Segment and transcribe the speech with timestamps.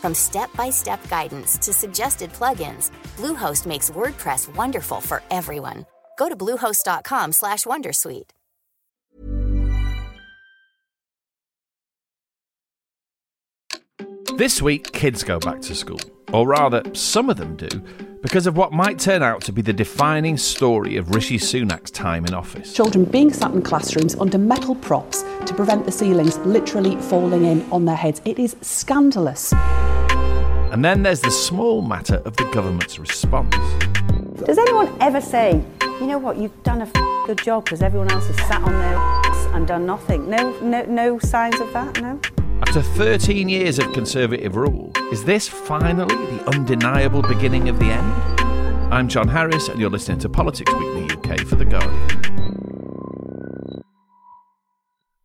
[0.00, 5.86] From step-by-step guidance to suggested plugins, Bluehost makes WordPress wonderful for everyone.
[6.18, 8.30] Go to bluehost.com/wondersuite.
[14.36, 16.00] This week, kids go back to school,
[16.32, 17.68] or rather, some of them do,
[18.22, 22.24] because of what might turn out to be the defining story of Rishi Sunak's time
[22.24, 22.72] in office.
[22.72, 27.68] Children being sat in classrooms under metal props to prevent the ceilings literally falling in
[27.72, 28.20] on their heads.
[28.24, 29.52] It is scandalous.
[30.70, 33.56] And then there's the small matter of the government's response.
[34.44, 38.10] Does anyone ever say, you know what, you've done a f- good job because everyone
[38.12, 40.28] else has sat on their ass and done nothing?
[40.28, 42.00] No, no, no signs of that.
[42.02, 42.20] No.
[42.66, 48.92] After 13 years of Conservative rule, is this finally the undeniable beginning of the end?
[48.92, 52.18] I'm John Harris, and you're listening to Politics Weekly UK for The Guardian.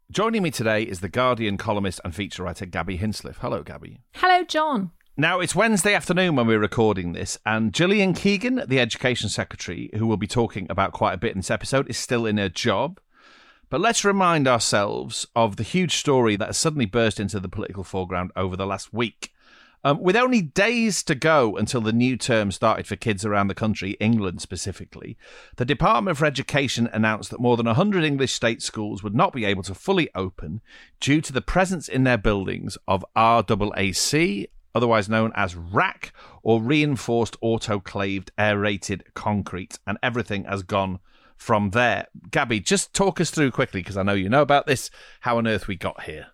[0.09, 3.37] Joining me today is The Guardian columnist and feature writer Gaby Hinsliff.
[3.37, 3.99] Hello, Gaby.
[4.13, 4.91] Hello, John.
[5.15, 10.07] Now, it's Wednesday afternoon when we're recording this, and Gillian Keegan, the Education Secretary, who
[10.07, 12.99] we'll be talking about quite a bit in this episode, is still in her job.
[13.69, 17.83] But let's remind ourselves of the huge story that has suddenly burst into the political
[17.83, 19.31] foreground over the last week.
[19.83, 23.53] Um, with only days to go until the new term started for kids around the
[23.53, 25.15] country, England specifically,
[25.57, 29.45] the Department for Education announced that more than 100 English state schools would not be
[29.45, 30.61] able to fully open
[30.99, 37.39] due to the presence in their buildings of RAAC, otherwise known as rack or reinforced
[37.41, 40.99] autoclaved aerated concrete, and everything has gone
[41.37, 42.07] from there.
[42.31, 44.89] Gaby, just talk us through quickly, because I know you know about this,
[45.21, 46.27] how on earth we got here.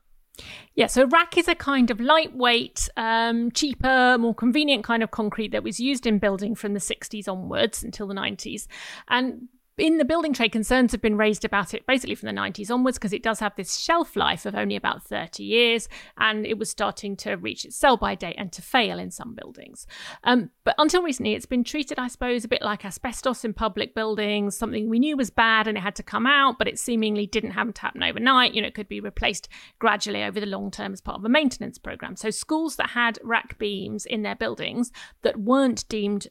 [0.76, 5.52] Yeah, so rack is a kind of lightweight, um, cheaper, more convenient kind of concrete
[5.52, 8.68] that was used in building from the 60s onwards until the 90s.
[9.10, 9.50] And
[9.80, 12.98] in the building trade, concerns have been raised about it basically from the 90s onwards
[12.98, 16.70] because it does have this shelf life of only about 30 years and it was
[16.70, 19.88] starting to reach its sell by date and to fail in some buildings.
[20.24, 23.96] Um, but until recently, it's been treated, I suppose, a bit like asbestos in public
[23.96, 27.26] buildings, something we knew was bad and it had to come out, but it seemingly
[27.26, 28.54] didn't have to happen overnight.
[28.54, 31.30] You know, it could be replaced gradually over the long term as part of a
[31.30, 32.16] maintenance program.
[32.16, 34.92] So schools that had rack beams in their buildings
[35.22, 36.28] that weren't deemed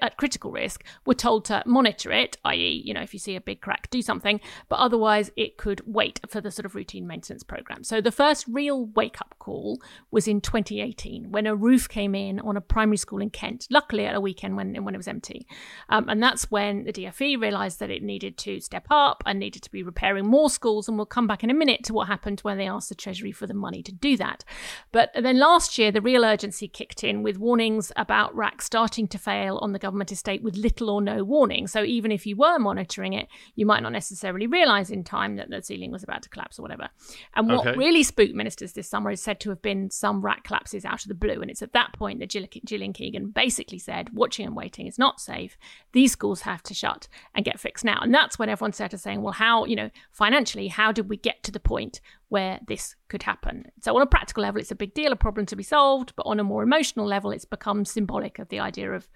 [0.00, 3.40] at critical risk were told to monitor it, i.e., you know, if you see a
[3.40, 7.42] big crack, do something, but otherwise it could wait for the sort of routine maintenance
[7.42, 7.84] program.
[7.84, 9.80] So the first real wake up call
[10.10, 14.06] was in 2018 when a roof came in on a primary school in Kent, luckily
[14.06, 15.46] at a weekend when, when it was empty.
[15.88, 19.62] Um, and that's when the DFE realised that it needed to step up and needed
[19.62, 20.88] to be repairing more schools.
[20.88, 23.32] And we'll come back in a minute to what happened when they asked the Treasury
[23.32, 24.44] for the money to do that.
[24.92, 29.18] But then last year, the real urgency kicked in with warnings about RAAC starting to
[29.18, 31.66] fail on the government estate with little or no warning.
[31.66, 35.50] So even if you were monitoring it, you might not necessarily realise in time that
[35.50, 36.88] the ceiling was about to collapse or whatever.
[37.34, 37.76] And what Okay.
[37.76, 41.08] really spooked ministers this summer is said to have been some rack collapses out of
[41.08, 41.40] the blue.
[41.40, 44.98] And it's at that point that Jill- Gillian Keegan basically said, watching and waiting is
[44.98, 45.56] not safe.
[45.92, 47.98] These schools have to shut and get fixed now.
[48.02, 51.42] And that's when everyone started saying, well, how, you know, financially, how did we get
[51.44, 53.66] to the point where this could happen?
[53.80, 56.12] So on a practical level, it's a big deal, a problem to be solved.
[56.16, 59.08] But on a more emotional level, it's become symbolic of the idea of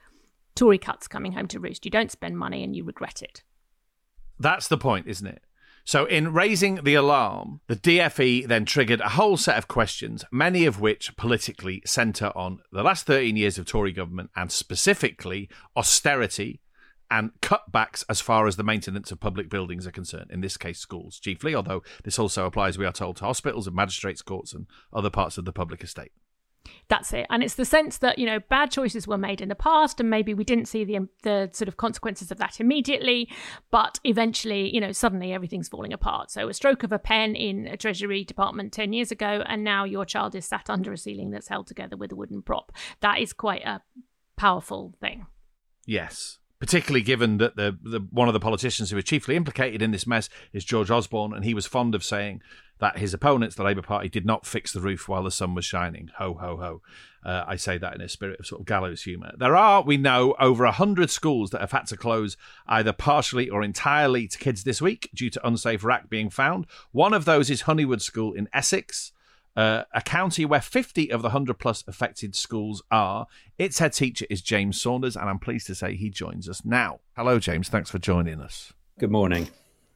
[0.54, 1.84] Tory cuts coming home to roost.
[1.84, 3.42] You don't spend money and you regret it.
[4.38, 5.42] That's the point, isn't it?
[5.86, 10.64] So, in raising the alarm, the DFE then triggered a whole set of questions, many
[10.64, 16.62] of which politically centre on the last 13 years of Tory government and specifically austerity
[17.10, 20.78] and cutbacks as far as the maintenance of public buildings are concerned, in this case,
[20.78, 24.66] schools chiefly, although this also applies, we are told, to hospitals and magistrates' courts and
[24.90, 26.12] other parts of the public estate.
[26.88, 27.26] That's it.
[27.30, 30.10] And it's the sense that, you know, bad choices were made in the past and
[30.10, 33.28] maybe we didn't see the um, the sort of consequences of that immediately,
[33.70, 36.30] but eventually, you know, suddenly everything's falling apart.
[36.30, 39.84] So a stroke of a pen in a treasury department 10 years ago and now
[39.84, 42.72] your child is sat under a ceiling that's held together with a wooden prop.
[43.00, 43.82] That is quite a
[44.36, 45.26] powerful thing.
[45.86, 46.38] Yes.
[46.64, 50.06] Particularly given that the, the one of the politicians who was chiefly implicated in this
[50.06, 52.40] mess is George Osborne, and he was fond of saying
[52.78, 55.66] that his opponents, the Labour Party, did not fix the roof while the sun was
[55.66, 56.10] shining.
[56.16, 56.80] Ho, ho, ho.
[57.22, 59.32] Uh, I say that in a spirit of sort of gallows humour.
[59.36, 63.62] There are, we know, over 100 schools that have had to close either partially or
[63.62, 66.66] entirely to kids this week due to unsafe rack being found.
[66.92, 69.12] One of those is Honeywood School in Essex.
[69.56, 73.26] Uh, a county where 50 of the 100 plus affected schools are.
[73.56, 77.00] Its head teacher is James Saunders, and I'm pleased to say he joins us now.
[77.16, 77.68] Hello, James.
[77.68, 78.72] Thanks for joining us.
[78.98, 79.48] Good morning.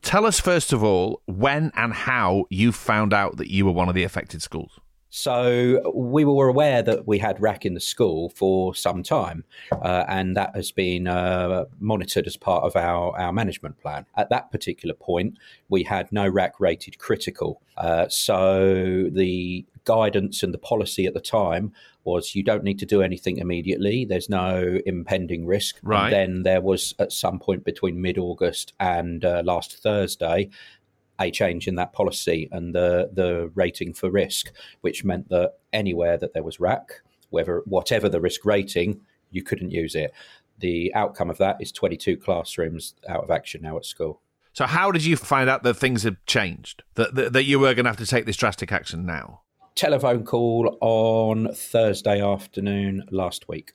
[0.03, 3.89] Tell us, first of all, when and how you found out that you were one
[3.89, 4.79] of the affected schools.
[5.11, 10.05] So we were aware that we had rack in the school for some time, uh,
[10.09, 14.05] and that has been uh, monitored as part of our, our management plan.
[14.17, 15.39] At that particular point,
[15.69, 17.63] we had no rack rated critical.
[17.77, 21.73] Uh, so the guidance and the policy at the time
[22.05, 24.05] was you don't need to do anything immediately.
[24.05, 25.79] There's no impending risk.
[25.83, 26.13] Right.
[26.13, 30.51] And then there was at some point between mid August and uh, last Thursday
[31.21, 36.17] a change in that policy and the the rating for risk, which meant that anywhere
[36.17, 39.01] that there was rack, whether whatever the risk rating,
[39.31, 40.13] you couldn't use it.
[40.59, 44.21] The outcome of that is 22 classrooms out of action now at school.
[44.53, 46.83] So, how did you find out that things had changed?
[46.95, 49.43] That that, that you were going to have to take this drastic action now?
[49.75, 53.75] Telephone call on Thursday afternoon last week.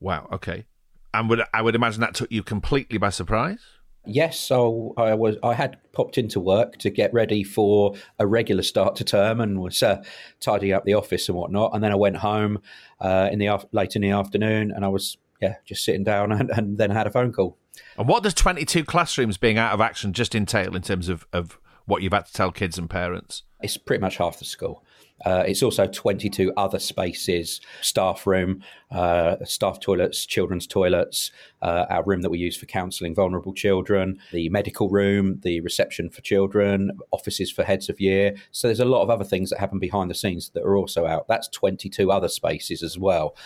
[0.00, 0.28] Wow.
[0.30, 0.66] Okay.
[1.14, 3.60] And would I would imagine that took you completely by surprise?
[4.06, 5.36] Yes, so I was.
[5.42, 9.60] I had popped into work to get ready for a regular start to term and
[9.60, 10.02] was uh,
[10.40, 11.74] tidying up the office and whatnot.
[11.74, 12.60] And then I went home
[13.00, 16.32] uh, in the af- late in the afternoon, and I was yeah just sitting down,
[16.38, 17.56] and, and then I had a phone call.
[17.96, 21.26] And what does twenty two classrooms being out of action just entail in terms of
[21.32, 23.42] of what you've had to tell kids and parents?
[23.64, 24.84] It's pretty much half the school.
[25.24, 31.30] Uh, it's also 22 other spaces staff room, uh, staff toilets, children's toilets,
[31.62, 36.10] uh, our room that we use for counselling vulnerable children, the medical room, the reception
[36.10, 38.34] for children, offices for heads of year.
[38.50, 41.06] So there's a lot of other things that happen behind the scenes that are also
[41.06, 41.26] out.
[41.28, 43.36] That's 22 other spaces as well.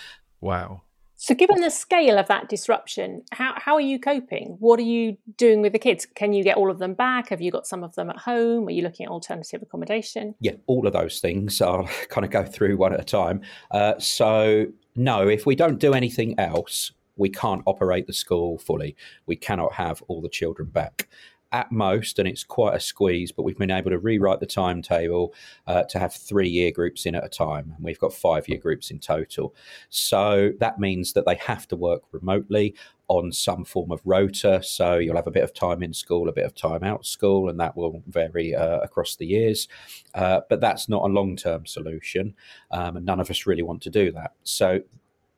[0.40, 0.82] Wow.
[1.20, 4.56] So, given the scale of that disruption, how, how are you coping?
[4.60, 6.06] What are you doing with the kids?
[6.06, 7.30] Can you get all of them back?
[7.30, 8.68] Have you got some of them at home?
[8.68, 10.36] Are you looking at alternative accommodation?
[10.38, 11.60] Yeah, all of those things.
[11.62, 13.40] I'll kind of go through one at a time.
[13.72, 18.94] Uh, so, no, if we don't do anything else, we can't operate the school fully.
[19.26, 21.08] We cannot have all the children back
[21.52, 25.34] at most, and it's quite a squeeze, but we've been able to rewrite the timetable
[25.66, 27.72] uh, to have three year groups in at a time.
[27.76, 29.54] And we've got five year groups in total.
[29.88, 32.74] So that means that they have to work remotely
[33.08, 34.62] on some form of rota.
[34.62, 37.48] So you'll have a bit of time in school, a bit of time out school,
[37.48, 39.66] and that will vary uh, across the years.
[40.14, 42.34] Uh, but that's not a long term solution.
[42.70, 44.32] Um, and none of us really want to do that.
[44.44, 44.80] So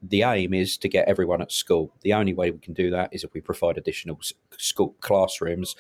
[0.03, 1.93] the aim is to get everyone at school.
[2.03, 4.19] The only way we can do that is if we provide additional
[4.57, 5.77] school classrooms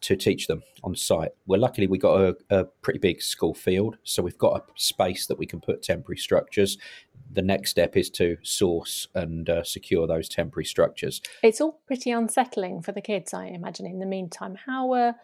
[0.00, 1.32] to teach them on site.
[1.46, 5.26] Well, luckily we got a, a, pretty big school field, so we've got a space
[5.26, 6.78] that we can put temporary structures.
[7.32, 11.20] The next step is to source and uh, secure those temporary structures.
[11.42, 13.86] It's all pretty unsettling for the kids, I imagine.
[13.86, 15.16] In the meantime, how are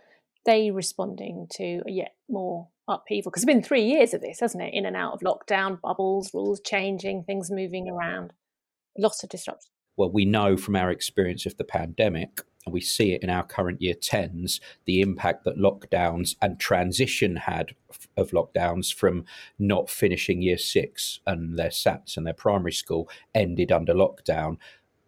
[0.44, 4.74] they responding to yet more upheaval because it's been three years of this, hasn't it?
[4.74, 8.32] In and out of lockdown, bubbles, rules changing, things moving around,
[8.98, 9.70] lots of disruption.
[9.96, 13.44] Well, we know from our experience of the pandemic, and we see it in our
[13.44, 17.74] current year 10s, the impact that lockdowns and transition had
[18.16, 19.24] of lockdowns from
[19.58, 24.56] not finishing year six and their SATs and their primary school ended under lockdown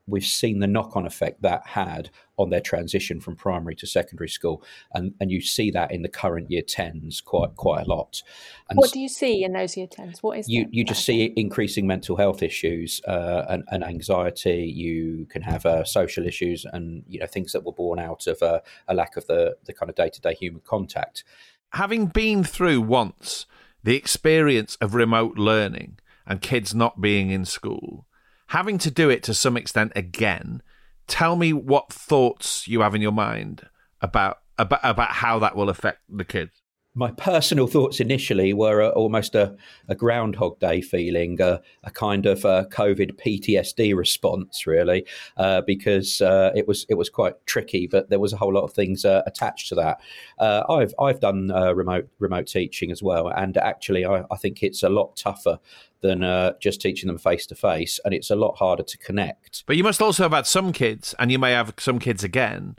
[0.07, 4.29] we've seen the knock on effect that had on their transition from primary to secondary
[4.29, 4.63] school.
[4.95, 8.23] And, and you see that in the current year 10s quite quite a lot.
[8.69, 10.23] And what do you see in those year 10s?
[10.23, 14.73] What is you, you just see increasing mental health issues uh, and, and, anxiety.
[14.75, 18.43] You can have uh, social issues and you know things that were born out of
[18.43, 21.25] uh, a lack of the, the kind of day to day human contact.
[21.73, 23.47] Having been through once
[23.83, 28.07] the experience of remote learning and kids not being in school,
[28.49, 30.62] having to do it to some extent again,
[31.07, 33.67] tell me what thoughts you have in your mind
[34.00, 36.62] about about about how that will affect the kids
[36.97, 39.55] my personal thoughts initially were uh, almost a,
[39.87, 45.05] a, Groundhog Day feeling, uh, a kind of uh, COVID PTSD response, really,
[45.37, 47.87] uh, because uh, it was it was quite tricky.
[47.87, 50.00] But there was a whole lot of things uh, attached to that.
[50.41, 54.88] I've I've done remote remote teaching as well, and actually, I, I think it's a
[54.88, 55.59] lot tougher
[56.00, 59.65] than just teaching them face to face, and it's a lot harder to connect.
[59.67, 62.76] But you must also have had some kids, and you may have some kids again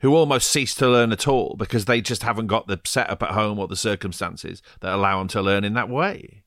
[0.00, 3.32] who almost cease to learn at all because they just haven't got the setup at
[3.32, 6.44] home or the circumstances that allow them to learn in that way.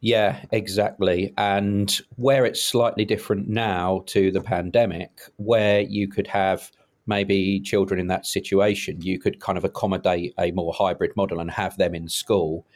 [0.00, 1.34] Yeah, exactly.
[1.36, 6.70] And where it's slightly different now to the pandemic, where you could have
[7.06, 11.50] maybe children in that situation, you could kind of accommodate a more hybrid model and
[11.50, 12.66] have them in school.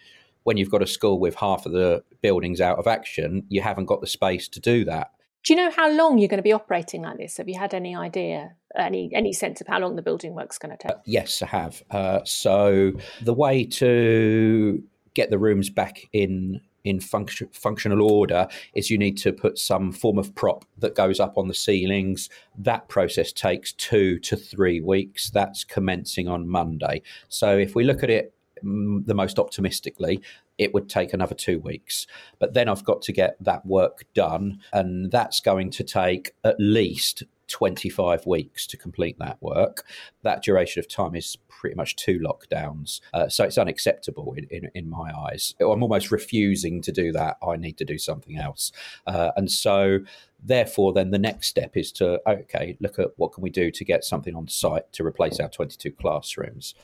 [0.45, 3.87] When you've got a school with half of the buildings out of action, you haven't
[3.87, 5.13] got the space to do that.
[5.45, 7.39] Do you know how long you're going to be operating like this?
[7.39, 10.77] Have you had any idea, any any sense of how long the building work's going
[10.77, 10.93] to take?
[10.93, 11.83] Uh, yes, I have.
[11.91, 14.83] Uh, so the way to
[15.15, 19.93] get the rooms back in in function, functional order is you need to put some
[19.93, 22.29] form of prop that goes up on the ceilings.
[22.57, 25.31] That process takes two to three weeks.
[25.31, 27.03] That's commencing on Monday.
[27.29, 30.21] So if we look at it the most optimistically,
[30.59, 32.07] it would take another two weeks.
[32.39, 36.57] But then I've got to get that work done, and that's going to take at
[36.59, 39.85] least 25 weeks to complete that work.
[40.23, 43.01] That duration of time is pretty much two lockdowns.
[43.13, 45.55] Uh, so it's unacceptable in, in, in, my eyes.
[45.61, 47.37] I'm almost refusing to do that.
[47.47, 48.73] I need to do something else.
[49.07, 50.01] Uh, and so
[50.43, 53.85] therefore then the next step is to okay look at what can we do to
[53.85, 56.75] get something on site to replace our 22 classrooms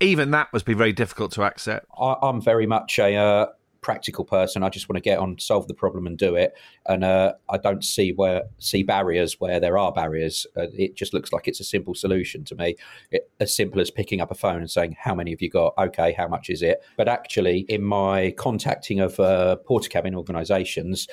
[0.00, 3.46] even that must be very difficult to accept I, am very much a uh,
[3.80, 4.62] practical person.
[4.62, 6.54] I just want to get on, solve the problem, and do it.
[6.86, 10.46] And uh, I don't see where see barriers where there are barriers.
[10.56, 12.76] Uh, it just looks like it's a simple solution to me,
[13.10, 15.74] it, as simple as picking up a phone and saying, "How many have you got?
[15.78, 21.08] Okay, how much is it?" But actually, in my contacting of uh, Portakabin organisations,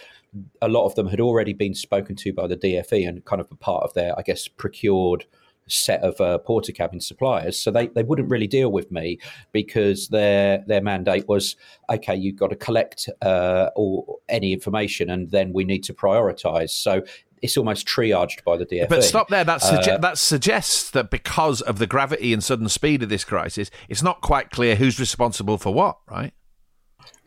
[0.62, 3.48] a lot of them had already been spoken to by the DFE and kind of
[3.52, 5.26] a part of their, I guess, procured
[5.68, 6.40] set of uh,
[6.74, 7.58] cabin suppliers.
[7.58, 9.20] So they, they wouldn't really deal with me
[9.52, 11.56] because their their mandate was
[11.90, 16.70] okay, you've got to collect uh, all any information and then we need to prioritize.
[16.70, 17.04] So
[17.42, 18.90] it's almost triaged by the DFE.
[18.90, 19.44] But stop there.
[19.44, 23.24] That, suge- uh, that suggests that because of the gravity and sudden speed of this
[23.24, 26.34] crisis, it's not quite clear who's responsible for what, right?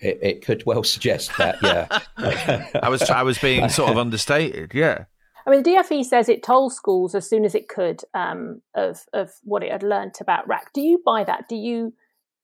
[0.01, 2.01] It, it could well suggest that, yeah.
[2.83, 5.05] I was I was being sort of understated, yeah.
[5.49, 9.07] I mean, the DFE says it told schools as soon as it could um, of
[9.15, 10.65] of what it had learnt about RAAC.
[10.75, 11.49] Do you buy that?
[11.49, 11.95] Do you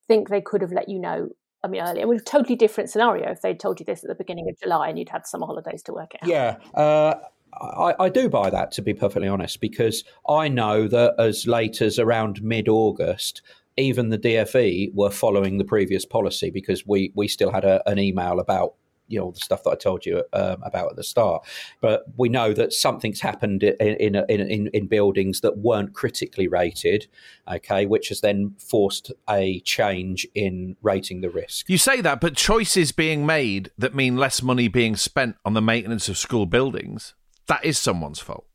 [0.08, 1.28] think they could have let you know?
[1.62, 2.10] I mean, earlier.
[2.10, 4.88] It a totally different scenario if they'd told you this at the beginning of July
[4.88, 6.28] and you'd had summer holidays to work it out.
[6.28, 6.56] Yeah.
[6.74, 7.14] Uh,
[7.54, 11.80] I, I, do buy that, to be perfectly honest, because I know that as late
[11.80, 13.40] as around mid August,
[13.76, 17.98] even the DFE were following the previous policy because we, we still had a, an
[17.98, 18.74] email about
[19.08, 21.44] you know the stuff that I told you um, about at the start.
[21.80, 27.06] But we know that something's happened in in, in in buildings that weren't critically rated,
[27.50, 31.68] okay, which has then forced a change in rating the risk.
[31.68, 35.62] You say that, but choices being made that mean less money being spent on the
[35.62, 37.14] maintenance of school buildings.
[37.46, 38.46] That is someone's fault.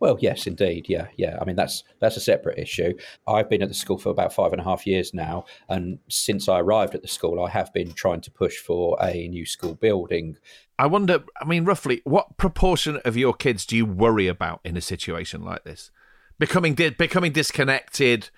[0.00, 0.86] Well, yes, indeed.
[0.88, 1.38] Yeah, yeah.
[1.40, 2.94] I mean, that's that's a separate issue.
[3.26, 6.48] I've been at the school for about five and a half years now, and since
[6.48, 9.74] I arrived at the school, I have been trying to push for a new school
[9.74, 10.36] building.
[10.78, 11.24] I wonder.
[11.40, 15.42] I mean, roughly, what proportion of your kids do you worry about in a situation
[15.42, 15.90] like this?
[16.38, 18.30] Becoming becoming disconnected,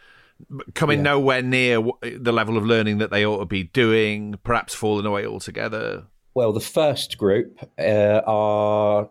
[0.75, 1.05] coming yeah.
[1.05, 5.27] nowhere near the level of learning that they ought to be doing, perhaps falling away
[5.27, 6.05] altogether.
[6.33, 9.11] Well, the first group uh, are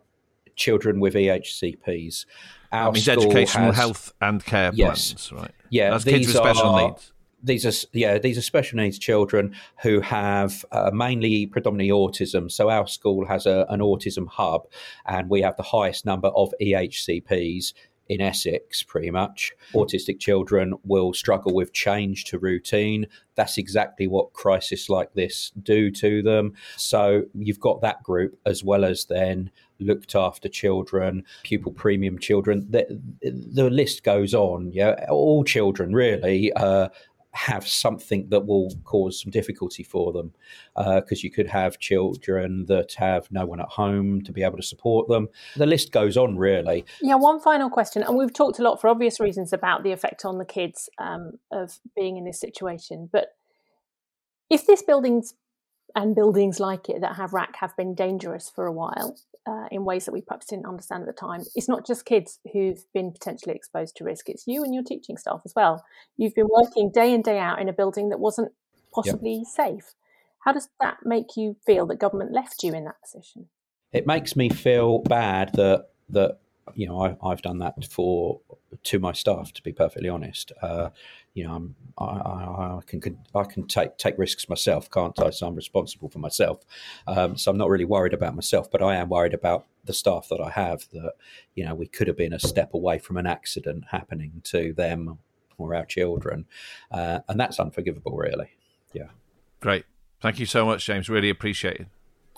[0.60, 2.26] children with EHCPs.
[2.72, 5.52] Our I mean, educational has, health and care yes, plans, right?
[5.72, 7.14] Yeah, That's kids with special are, needs.
[7.42, 12.52] These are yeah, these are special needs children who have uh, mainly predominantly autism.
[12.52, 14.68] So our school has a, an autism hub,
[15.06, 17.74] and we have the highest number of EHCPs
[18.10, 19.54] in Essex, pretty much.
[19.74, 23.06] Autistic children will struggle with change to routine.
[23.36, 26.56] That's exactly what crisis like this do to them.
[26.76, 32.68] So you've got that group as well as then looked after children, pupil premium children.
[32.70, 34.72] The, the list goes on.
[34.72, 36.90] Yeah, all children really uh,
[37.32, 40.34] have something that will cause some difficulty for them
[40.76, 44.58] because uh, you could have children that have no one at home to be able
[44.58, 45.28] to support them.
[45.56, 46.86] The list goes on, really.
[47.02, 50.26] Yeah, one final question, and we've talked a lot for obvious reasons about the effect
[50.26, 53.10] on the kids um, of being in this situation.
[53.12, 53.36] But
[54.50, 55.36] if this building's
[55.96, 59.18] and buildings like it that have rack have been dangerous for a while,
[59.48, 61.44] uh, in ways that we perhaps didn't understand at the time.
[61.56, 65.18] It's not just kids who've been potentially exposed to risk, it's you and your teaching
[65.18, 65.84] staff as well.
[66.18, 68.52] You've been working day in, day out in a building that wasn't
[68.94, 69.48] possibly yep.
[69.48, 69.94] safe.
[70.46, 73.48] How does that make you feel that government left you in that position?
[73.92, 76.40] It makes me feel bad that that
[76.76, 78.42] you know I, have done that for
[78.84, 79.54] to my staff.
[79.54, 80.90] To be perfectly honest, uh,
[81.34, 85.30] you know, I'm, I, I, I, can I can take take risks myself, can't I?
[85.30, 86.62] So I'm responsible for myself.
[87.08, 90.28] Um, so I'm not really worried about myself, but I am worried about the staff
[90.30, 90.88] that I have.
[90.94, 91.14] That
[91.56, 95.20] you know, we could have been a step away from an accident happening to them
[95.58, 96.46] or our children,
[96.92, 98.50] uh, and that's unforgivable, really.
[98.94, 99.10] Yeah.
[99.60, 99.86] Great.
[100.22, 101.10] Thank you so much, James.
[101.10, 101.88] Really appreciate it.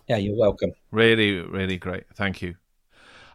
[0.07, 0.73] Yeah, you're welcome.
[0.91, 2.03] Really, really great.
[2.15, 2.55] Thank you.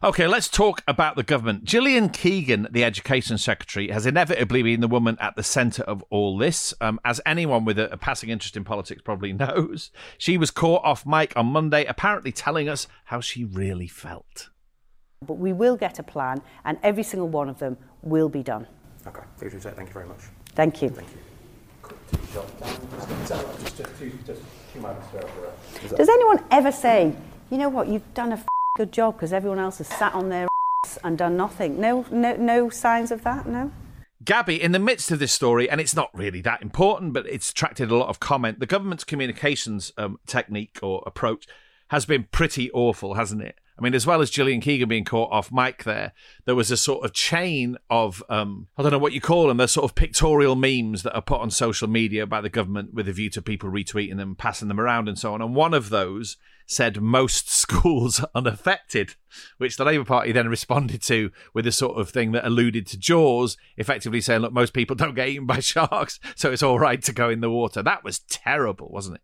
[0.03, 1.63] Okay, let's talk about the government.
[1.63, 6.37] Gillian Keegan, the Education Secretary, has inevitably been the woman at the centre of all
[6.37, 6.71] this.
[6.79, 9.89] Um, as anyone with a, a, passing interest in politics probably knows,
[10.19, 14.49] she was caught off mic on Monday, apparently telling us how she really felt.
[15.25, 18.67] But we will get a plan, and every single one of them will be done.
[19.07, 20.19] Okay, thank you very much.
[20.49, 20.89] Thank you.
[20.89, 21.17] Thank you.
[25.95, 27.15] Does anyone ever say,
[27.49, 28.43] you know what, you've done a
[28.77, 30.47] good job because everyone else has sat on their
[31.03, 31.81] and done nothing?
[31.81, 33.47] No, no, no signs of that.
[33.47, 33.71] No.
[34.23, 37.49] Gaby, in the midst of this story, and it's not really that important, but it's
[37.49, 38.59] attracted a lot of comment.
[38.59, 41.47] The government's communications um, technique or approach
[41.89, 43.55] has been pretty awful, hasn't it?
[43.77, 46.13] I mean, as well as Gillian Keegan being caught off mic there,
[46.45, 49.57] there was a sort of chain of, um, I don't know what you call them,
[49.57, 53.07] the sort of pictorial memes that are put on social media by the government with
[53.07, 55.41] a view to people retweeting them, passing them around, and so on.
[55.43, 59.15] And one of those said most schools unaffected,
[59.57, 62.97] which the Labour Party then responded to with a sort of thing that alluded to
[62.97, 67.01] Jaws, effectively saying, look, most people don't get eaten by sharks, so it's all right
[67.03, 67.83] to go in the water.
[67.83, 69.21] That was terrible, wasn't it?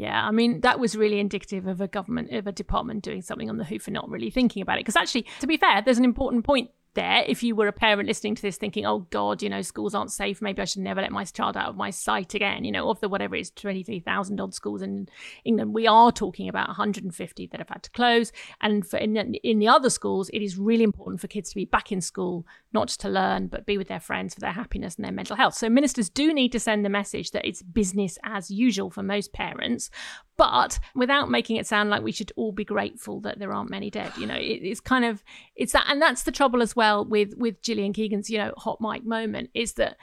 [0.00, 3.50] Yeah, I mean, that was really indicative of a government, of a department doing something
[3.50, 4.80] on the hoof and not really thinking about it.
[4.80, 7.24] Because actually, to be fair, there's an important point there.
[7.26, 10.12] If you were a parent listening to this thinking oh god you know schools aren't
[10.12, 10.42] safe.
[10.42, 13.00] Maybe i should never let my child out of my sight again you know of
[13.00, 15.08] the whatever it is 23000 odd schools in
[15.44, 18.32] england we are talking about 150 that have had to close.
[18.60, 21.64] And for in, in the other schools it is really important for kids to be
[21.64, 24.96] back in school not just to learn but be with their friends for their happiness
[24.96, 25.54] and their mental health.
[25.54, 29.32] So ministers do need to send the message that it's business as usual for most
[29.32, 29.90] parents.
[30.36, 33.90] But without making it sound like we should all be grateful that there aren't many
[33.90, 34.16] dead.
[34.16, 35.22] You know, it, it's kind of
[35.54, 38.80] it's that, and that's the trouble as well with with Gillian Keegan's you know hot
[38.80, 39.96] mic moment is that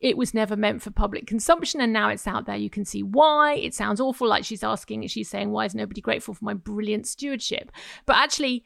[0.00, 2.56] it was never meant for public consumption and now it's out there.
[2.56, 3.54] You can see why.
[3.54, 7.06] It sounds awful like she's asking she's saying why is nobody grateful for my brilliant
[7.06, 7.70] stewardship?
[8.06, 8.64] But actually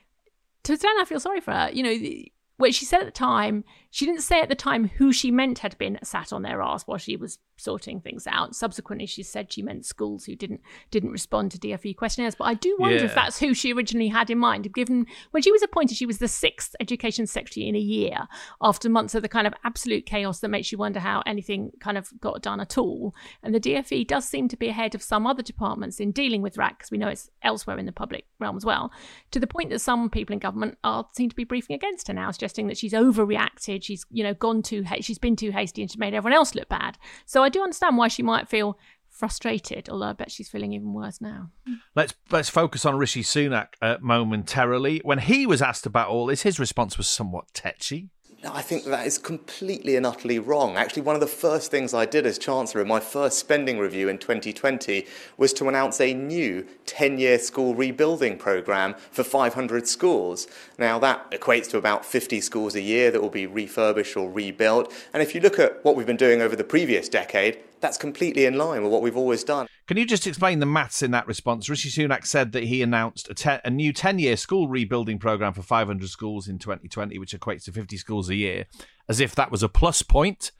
[0.63, 1.71] to stand i feel sorry for her.
[1.73, 2.23] You know
[2.57, 5.61] what she said at the time she didn't say at the time who she meant
[5.61, 8.57] had been sat on their ass while she was sorting things out.
[8.57, 12.35] Subsequently, she said she meant schools who didn't didn't respond to DFE questionnaires.
[12.35, 13.05] But I do wonder yeah.
[13.05, 14.75] if that's who she originally had in mind.
[14.75, 18.27] Given when she was appointed, she was the sixth education secretary in a year
[18.61, 21.97] after months of the kind of absolute chaos that makes you wonder how anything kind
[21.97, 23.15] of got done at all.
[23.45, 26.57] And the DFE does seem to be ahead of some other departments in dealing with
[26.57, 28.91] RAAC because we know it's elsewhere in the public realm as well.
[29.31, 32.15] To the point that some people in government are seem to be briefing against her
[32.15, 35.83] now, suggesting that she's overreacted she's you know gone too ha- she's been too hasty
[35.83, 36.99] and she's made everyone else look bad.
[37.27, 38.79] So i do understand why she might feel
[39.11, 41.51] frustrated although i bet she's feeling even worse now.
[41.95, 45.01] Let's let's focus on rishi sunak uh, momentarily.
[45.05, 48.11] When he was asked about all this his response was somewhat tetchy
[48.45, 50.77] no, I think that is completely and utterly wrong.
[50.77, 54.07] Actually, one of the first things I did as Chancellor in my first spending review
[54.11, 55.07] in 2020
[55.39, 60.47] was to announce a new 10 year school rebuilding programme for 500 schools.
[60.79, 64.93] Now, that equates to about 50 schools a year that will be refurbished or rebuilt.
[65.15, 68.47] And if you look at what we've been doing over the previous decade, that's completely
[68.47, 69.67] in line with what we've always done.
[69.87, 71.69] Can you just explain the maths in that response?
[71.69, 75.53] Rishi Sunak said that he announced a, te- a new 10 year school rebuilding programme
[75.53, 78.65] for 500 schools in 2020, which equates to 50 schools a year,
[79.07, 80.51] as if that was a plus point.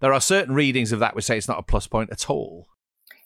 [0.00, 2.68] There are certain readings of that which say it's not a plus point at all.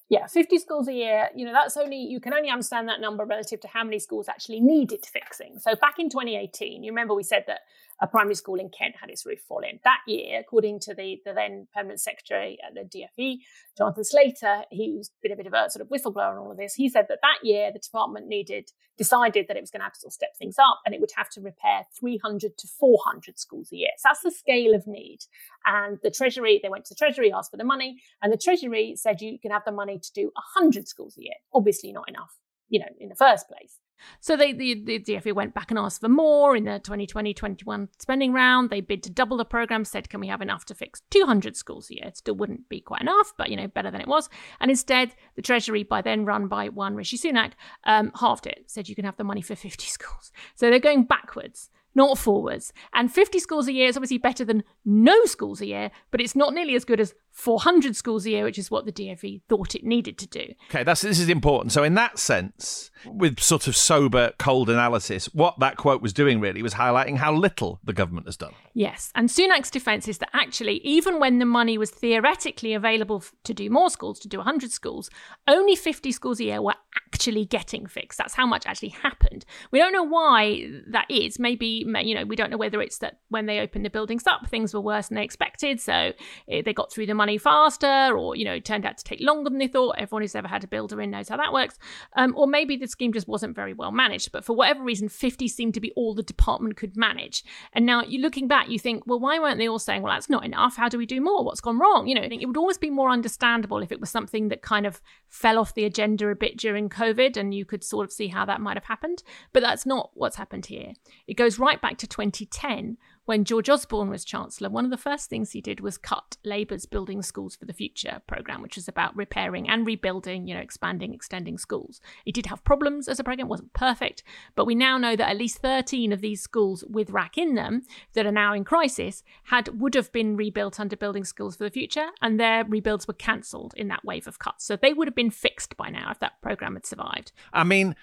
[0.09, 3.25] Yeah, 50 schools a year, you know, that's only, you can only understand that number
[3.25, 5.59] relative to how many schools actually needed fixing.
[5.61, 7.61] So back in 2018, you remember we said that
[8.05, 9.81] a primary school in Kent had its roof fall in.
[9.83, 13.39] That year, according to the, the then permanent secretary at the DFE,
[13.79, 16.75] Jonathan Slater, he was a bit of a sort of whistleblower on all of this.
[16.75, 19.95] He said that that year the department needed, decided that it was going to have
[19.95, 23.39] to sort of step things up and it would have to repair 300 to 400
[23.39, 23.91] schools a year.
[23.97, 25.21] So that's the scale of need.
[25.65, 28.97] And the Treasury, they went to the Treasury, asked for the money, and the Treasury
[28.97, 31.35] said you can have the money to do 100 schools a year.
[31.55, 32.37] Obviously not enough,
[32.69, 33.79] you know, in the first place.
[34.21, 38.33] So they, the, the DFE went back and asked for more in the 2020-21 spending
[38.33, 38.71] round.
[38.71, 41.91] They bid to double the program, said, can we have enough to fix 200 schools
[41.91, 42.07] a year?
[42.07, 44.29] It still wouldn't be quite enough, but, you know, better than it was.
[44.61, 47.53] And instead, the Treasury, by then run by one Rishi Sunak,
[47.85, 50.33] um, halved it, said you can have the money for 50 schools.
[50.55, 52.73] So they're going backwards not forwards.
[52.93, 56.35] And 50 schools a year is obviously better than no schools a year, but it's
[56.35, 59.75] not nearly as good as 400 schools a year, which is what the DFE thought
[59.75, 60.55] it needed to do.
[60.71, 61.73] Okay, that's this is important.
[61.73, 66.41] So in that sense, with sort of sober, cold analysis, what that quote was doing
[66.41, 68.55] really was highlighting how little the government has done.
[68.73, 73.53] Yes, and Sunak's defence is that actually, even when the money was theoretically available to
[73.53, 75.11] do more schools, to do 100 schools,
[75.49, 76.77] only 50 schools a year were
[77.13, 78.17] actually getting fixed.
[78.17, 79.45] That's how much actually happened.
[79.73, 81.41] We don't know why that is.
[81.41, 84.49] Maybe, you know, we don't know whether it's that when they opened the buildings up,
[84.49, 85.81] things were worse than they expected.
[85.81, 86.13] So
[86.49, 89.51] eh, they got through the money faster, or, you know, turned out to take longer
[89.51, 89.97] than they thought.
[89.99, 91.79] Everyone who's ever had a builder in knows how that works.
[92.17, 94.33] Um, or maybe the scheme just wasn't very well managed.
[94.33, 97.45] But for whatever reason, 50 seemed to be all the department could manage.
[97.73, 100.31] And now you looking back, you think, well, why weren't they all saying, well, that's
[100.31, 100.77] not enough?
[100.77, 101.45] How do we do more?
[101.45, 102.07] What's gone wrong?
[102.07, 105.01] You know, it would always be more understandable if it was something that kind of
[105.29, 108.45] fell off the agenda a bit during COVID and you could sort of see how
[108.45, 109.23] that might have happened.
[109.53, 110.93] But that's not what's happened here.
[111.27, 115.31] It goes right back to 2010 when George Osborne was Chancellor, one of the first
[115.31, 119.17] things he did was cut Labour's Building Schools for the Future programme, which was about
[119.17, 122.01] repairing and rebuilding, you know, expanding, extending schools.
[122.27, 124.23] It did have problems as a programme, wasn't perfect,
[124.55, 127.83] but we now know that at least 13 of these schools with RAAC in them
[128.13, 131.71] that are now in crisis had would have been rebuilt under Building Schools for the
[131.71, 134.65] Future, and their rebuilds were cancelled in that wave of cuts.
[134.65, 137.33] So they would have been fixed by now if that programme had survived.
[137.53, 137.97] I mean,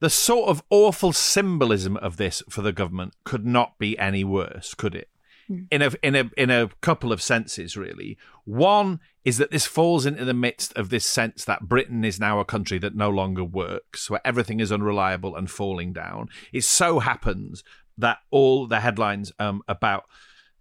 [0.00, 4.74] the sort of awful symbolism of this for the government could not be any worse,
[4.74, 5.08] could it?
[5.50, 5.66] Mm.
[5.70, 8.18] In a in a in a couple of senses, really.
[8.44, 12.38] One is that this falls into the midst of this sense that Britain is now
[12.40, 16.28] a country that no longer works, where everything is unreliable and falling down.
[16.52, 17.64] It so happens
[17.96, 20.04] that all the headlines um, about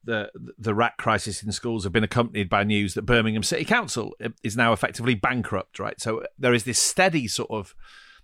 [0.04, 4.16] the the RAAC crisis in schools have been accompanied by news that Birmingham City Council
[4.42, 5.80] is now effectively bankrupt.
[5.80, 7.76] Right, so there is this steady sort of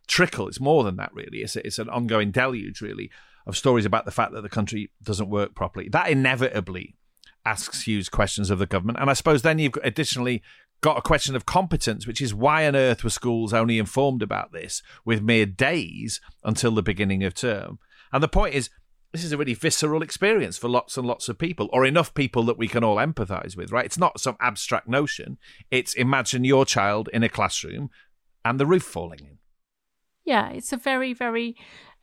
[0.08, 0.48] trickle.
[0.48, 1.40] It's more than that, really.
[1.40, 3.10] It's, it's an ongoing deluge, really,
[3.46, 5.90] of stories about the fact that the country doesn't work properly.
[5.90, 6.96] That inevitably
[7.46, 9.00] asks huge questions of the government.
[9.00, 10.42] And I suppose then you've additionally
[10.82, 14.52] got a question of competence, which is why on earth were schools only informed about
[14.52, 17.80] this with mere days until the beginning of term?
[18.12, 18.70] And the point is,
[19.12, 22.44] this is a really visceral experience for lots and lots of people, or enough people
[22.44, 23.86] that we can all empathize with, right?
[23.86, 25.38] It's not some abstract notion.
[25.70, 27.90] It's imagine your child in a classroom
[28.44, 29.38] and the roof falling in.
[30.26, 31.56] Yeah, it's a very, very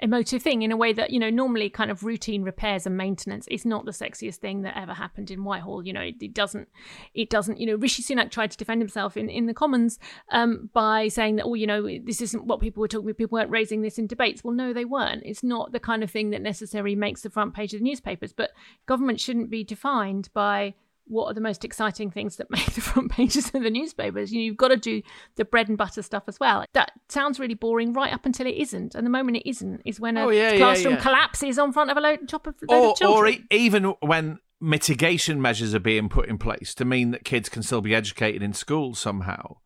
[0.02, 3.46] emotive thing in a way that, you know, normally kind of routine repairs and maintenance
[3.48, 5.86] is not the sexiest thing that ever happened in Whitehall.
[5.86, 6.68] You know, it, it doesn't,
[7.14, 9.98] it doesn't, you know, Rishi Sunak tried to defend himself in, in the Commons
[10.32, 13.18] um, by saying that, oh, you know, this isn't what people were talking about.
[13.18, 14.42] People weren't raising this in debates.
[14.42, 15.22] Well, no, they weren't.
[15.24, 18.32] It's not the kind of thing that necessarily makes the front page of the newspapers.
[18.32, 18.50] But
[18.86, 20.74] government shouldn't be defined by
[21.10, 24.32] what are the most exciting things that make the front pages of the newspapers.
[24.32, 25.02] You know, you've got to do
[25.36, 26.64] the bread and butter stuff as well.
[26.72, 28.94] That sounds really boring right up until it isn't.
[28.94, 31.02] And the moment it isn't is when a oh, yeah, classroom yeah, yeah.
[31.02, 33.34] collapses on front of a load, top of load or, of children.
[33.34, 37.62] Or even when mitigation measures are being put in place to mean that kids can
[37.62, 39.56] still be educated in school somehow.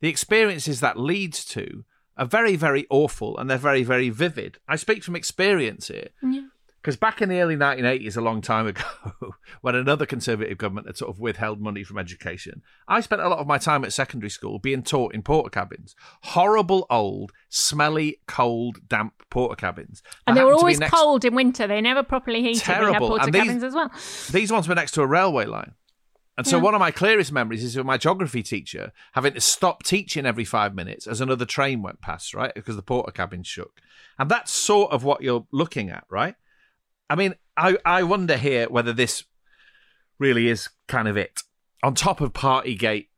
[0.00, 1.84] The experiences that leads to
[2.16, 4.58] are very, very awful and they're very, very vivid.
[4.66, 6.08] I speak from experience here.
[6.22, 6.42] Yeah.
[6.80, 8.84] Because back in the early 1980s, a long time ago,
[9.62, 13.40] when another Conservative government had sort of withheld money from education, I spent a lot
[13.40, 15.94] of my time at secondary school being taught in Portakabins.
[16.22, 20.02] Horrible, old, smelly, cold, damp Portakabins.
[20.26, 20.94] and they were always next...
[20.94, 21.66] cold in winter.
[21.66, 22.62] They never properly heated.
[22.62, 23.12] Terrible.
[23.12, 23.90] We had Portakabins as well.
[24.30, 25.74] These ones were next to a railway line.
[26.38, 26.62] And so yeah.
[26.62, 30.44] one of my clearest memories is of my geography teacher having to stop teaching every
[30.44, 32.54] five minutes as another train went past, right?
[32.54, 33.80] Because the Portakabin shook.
[34.20, 36.36] And that's sort of what you're looking at, right?
[37.10, 39.24] I mean, I, I wonder here whether this
[40.18, 41.42] really is kind of it.
[41.82, 43.08] On top of Partygate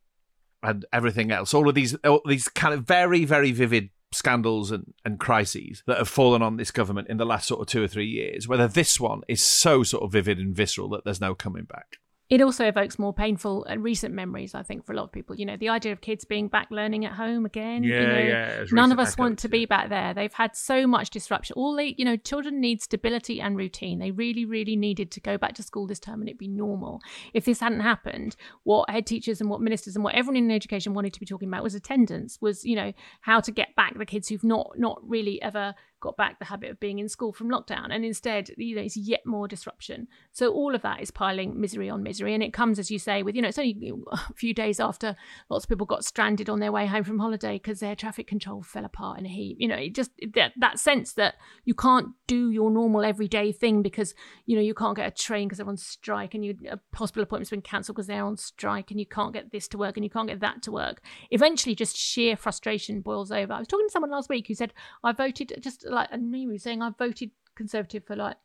[0.63, 4.93] and everything else, all of these all these kind of very, very vivid scandals and,
[5.05, 7.89] and crises that have fallen on this government in the last sort of two or
[7.89, 11.35] three years, whether this one is so sort of vivid and visceral that there's no
[11.35, 11.99] coming back
[12.31, 15.35] it also evokes more painful and recent memories, I think, for a lot of people.
[15.37, 17.83] You know, the idea of kids being back learning at home again.
[17.83, 18.65] Yeah, you know, yeah.
[18.71, 20.15] None of us want to be back there.
[20.15, 21.55] They've had so much disruption.
[21.57, 23.99] All they, you know, children need stability and routine.
[23.99, 27.01] They really, really needed to go back to school this term and it'd be normal.
[27.35, 30.95] If this hadn't happened, what head teachers and what ministers and what everyone in education
[30.95, 34.07] wanted to be talking about was attendance, was, you know, how to get back the
[34.07, 37.51] kids who've not not really ever got back the habit of being in school from
[37.51, 40.09] lockdown and instead you know it's yet more disruption.
[40.33, 43.23] So all of that is piling misery on misery and it comes as you say
[43.23, 45.17] with you know it's only a few days after
[45.49, 48.63] lots of people got stranded on their way home from holiday because their traffic control
[48.63, 49.57] fell apart in a heap.
[49.61, 51.35] You know it just that, that sense that
[51.65, 54.15] you can't do your normal everyday thing because
[54.47, 57.51] you know you can't get a train because everyone's strike and you a hospital appointment's
[57.51, 60.11] been cancelled because they're on strike and you can't get this to work and you
[60.11, 61.03] can't get that to work.
[61.31, 63.53] Eventually just sheer frustration boils over.
[63.53, 64.73] I was talking to someone last week who said
[65.05, 68.37] i voted just like and he was saying I've voted Conservative for like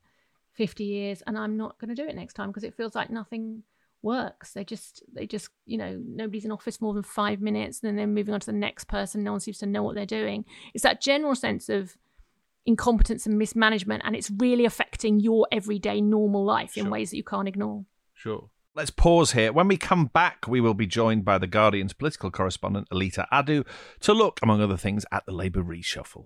[0.55, 3.09] 50 years and I'm not going to do it next time because it feels like
[3.09, 3.63] nothing
[4.01, 4.53] works.
[4.53, 7.95] They just, they just, you know, nobody's in office more than five minutes and then
[7.95, 9.23] they're moving on to the next person.
[9.23, 10.45] No one seems to know what they're doing.
[10.73, 11.97] It's that general sense of
[12.65, 16.83] incompetence and mismanagement and it's really affecting your everyday normal life sure.
[16.83, 17.85] in ways that you can't ignore.
[18.13, 18.49] Sure.
[18.75, 19.53] Let's pause here.
[19.53, 23.65] When we come back, we will be joined by The Guardian's political correspondent, Aletha Adu,
[24.01, 26.25] to look, among other things, at the Labour reshuffle.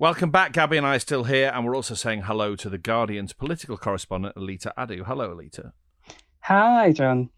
[0.00, 0.54] Welcome back.
[0.54, 3.76] Gaby and I are still here, and we're also saying hello to the Guardian's political
[3.76, 5.04] correspondent, Aletha Adu.
[5.04, 5.72] Hello, Aletha.
[6.44, 7.28] Hi, John.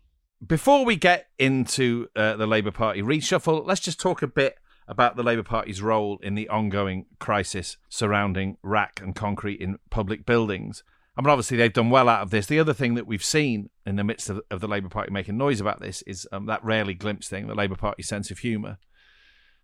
[0.46, 5.16] Before we get into uh, the Labour Party reshuffle, let's just talk a bit about
[5.16, 10.85] the Labour Party's role in the ongoing crisis surrounding rack and concrete in public buildings.
[11.16, 12.46] I mean, obviously, they've done well out of this.
[12.46, 15.37] The other thing that we've seen in the midst of, of the Labour Party making
[15.37, 18.79] noise about this is um, that rarely glimpsed thing, the Labour Party sense of humour.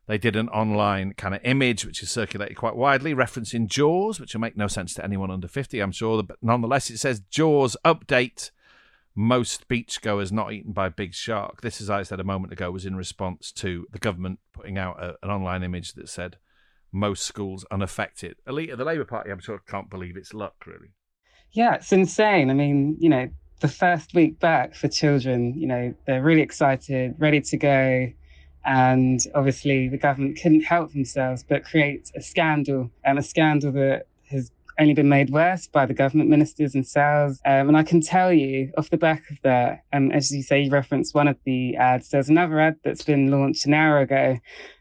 [0.09, 4.35] They did an online kind of image, which is circulated quite widely, referencing Jaws, which
[4.35, 6.23] will make no sense to anyone under 50, I'm sure.
[6.23, 8.51] But nonetheless, it says Jaws update
[9.15, 11.61] most beachgoers not eaten by big shark.
[11.61, 14.99] This, as I said a moment ago, was in response to the government putting out
[15.03, 16.39] a, an online image that said
[16.91, 18.37] most schools unaffected.
[18.47, 20.93] Aletha, the Labour Party, I'm sure, can't believe its luck, really.
[21.53, 22.49] Yeah, it's insane.
[22.49, 23.29] I mean, you know,
[23.61, 28.13] the first week back for children, you know, they're really excited, ready to go.
[28.69, 34.07] And obviously, the government couldn't help themselves but create a scandal, and a scandal that
[34.31, 37.41] has only been made worse by the government ministers themselves.
[37.47, 40.61] Um, and I can tell you off the back of that, um, as you say,
[40.61, 44.39] you referenced one of the ads, there's another ad that's been launched an hour ago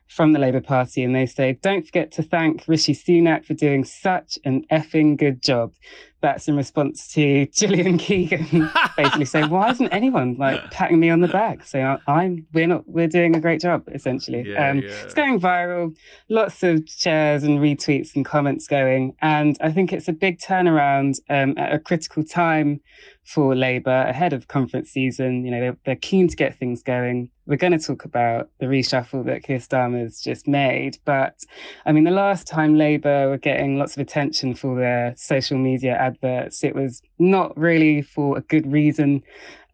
[0.09, 3.85] from the Labour Party, and they say, Don't forget to thank Rishi Sunak for doing
[3.85, 5.73] such an effing good job.
[6.21, 11.21] That's in response to Gillian Keegan basically saying, Why isn't anyone like patting me on
[11.21, 11.63] the back?
[11.63, 14.51] So I'm we're not we're doing a great job, essentially.
[14.51, 14.89] Yeah, um, yeah.
[14.89, 15.95] It's going viral,
[16.29, 19.15] lots of shares and retweets and comments going.
[19.21, 22.81] And I think it's a big turnaround um, at a critical time
[23.27, 25.43] for Labour ahead of conference season.
[25.43, 27.29] You know, they're, they're keen to get things going.
[27.45, 30.97] We're going to talk about the reshuffle that Keir Starmer's just made.
[31.03, 31.43] But
[31.85, 35.97] I mean, the last time Labour were getting lots of attention for their social media
[36.07, 39.23] adverts, it was not really for a good reason.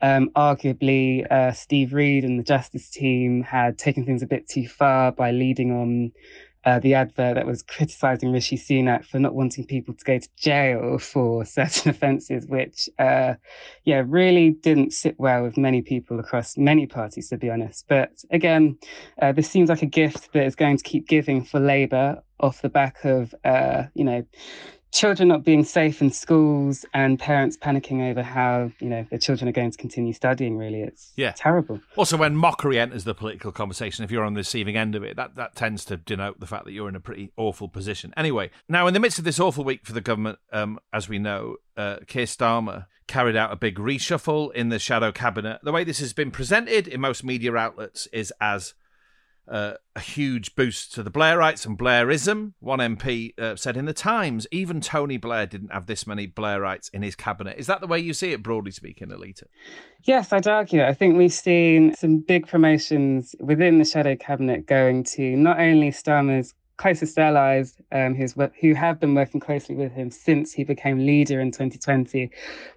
[0.02, 4.68] Um, arguably, uh, Steve Reed and the Justice team had taken things a bit too
[4.68, 6.12] far by leading on
[6.66, 10.30] uh, the advert that was criticising Rishi Sunak for not wanting people to go to
[10.38, 13.34] jail for certain offences, which, uh,
[13.84, 17.86] yeah, really didn't sit well with many people across many parties, to be honest.
[17.88, 18.78] But again,
[19.22, 22.62] uh, this seems like a gift that is going to keep giving for Labour off
[22.62, 24.26] the back of, uh, you know,
[24.94, 29.50] children not being safe in schools and parents panicking over how you know their children
[29.50, 31.34] are going to continue studying really it's Yeah.
[31.36, 35.04] terrible Also, when mockery enters the political conversation, if you're on the receiving end of
[35.04, 38.14] it, that, that tends to denote the fact that you're in a pretty awful position.
[38.16, 41.18] Anyway, now in the midst of this awful week for the government, um, as we
[41.20, 45.60] know, uh, Keir Starmer carried out a big reshuffle in the shadow cabinet.
[45.64, 48.74] The way this has been presented in most media outlets is as
[49.48, 52.54] uh, a huge boost to the Blairites and Blairism.
[52.60, 56.90] One MP uh, said in the Times, even Tony Blair didn't have this many Blairites
[56.94, 57.58] in his cabinet.
[57.58, 59.44] Is that the way you see it, broadly speaking, Aletha?
[60.04, 60.84] Yes, I'd argue.
[60.84, 65.92] I think we've seen some big promotions within the shadow cabinet going to not only
[65.92, 71.06] Starmer's closest allies, um, who's, who have been working closely with him since he became
[71.06, 72.30] leader in 2020,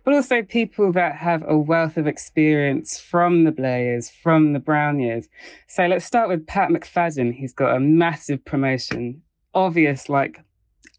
[0.04, 4.60] but also people that have a wealth of experience from the Blair years, from the
[4.60, 5.26] Brown years.
[5.66, 7.34] So let's start with Pat McFadden.
[7.34, 9.20] He's got a massive promotion,
[9.54, 10.40] obvious, like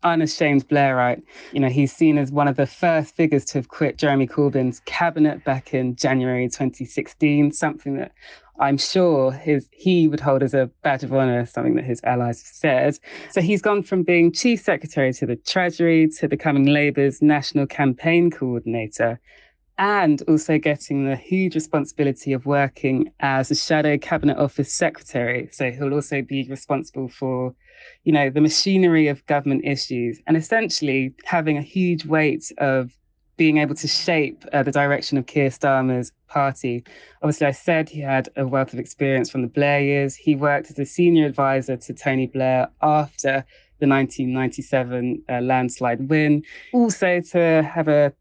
[0.04, 1.24] unashamed Blairite.
[1.54, 4.82] You know, he's seen as one of the first figures to have quit Jeremy Corbyn's
[4.82, 8.12] cabinet back in January 2016, something that
[8.60, 12.42] I'm sure his he would hold as a badge of honor, something that his allies
[12.42, 13.00] have said.
[13.32, 18.32] So he's gone from being chief secretary to the Treasury to becoming Labour's national campaign
[18.32, 19.20] coordinator
[19.78, 25.50] and also getting the huge responsibility of working as a shadow cabinet office secretary.
[25.52, 27.54] So he'll also be responsible for,
[28.04, 32.92] you know, the machinery of government issues and essentially having a huge weight of
[33.38, 36.84] being able to shape uh, the direction of Keir Starmer's party.
[37.22, 40.16] Obviously, I said he had a wealth of experience from the Blair years.
[40.16, 43.46] He worked as a senior advisor to Tony Blair after
[43.80, 46.44] the 1997 uh, landslide win.
[46.74, 48.12] Also, to have a